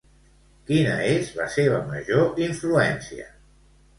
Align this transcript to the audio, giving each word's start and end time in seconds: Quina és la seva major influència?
Quina 0.69 0.93
és 1.09 1.29
la 1.41 1.45
seva 1.57 1.83
major 1.91 2.41
influència? 2.47 3.29